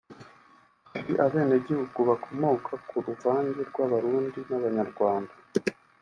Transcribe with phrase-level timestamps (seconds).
[0.93, 5.33] hari abenegihugu bakomoka ku ruvange rw’abarundi n’abanyarwanda